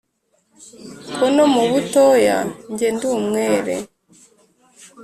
[1.15, 2.37] Ko no mu butoya
[2.71, 3.75] njye ndi umwere